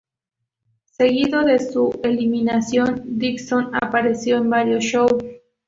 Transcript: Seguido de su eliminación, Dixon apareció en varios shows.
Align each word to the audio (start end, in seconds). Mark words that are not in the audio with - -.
Seguido 0.97 1.43
de 1.43 1.59
su 1.59 1.99
eliminación, 2.01 3.03
Dixon 3.05 3.69
apareció 3.75 4.37
en 4.37 4.49
varios 4.49 4.83
shows. 4.83 5.13